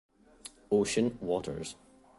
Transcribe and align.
Ocean 0.71 1.19
waters. 1.21 1.75